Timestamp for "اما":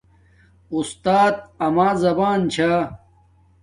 1.65-1.89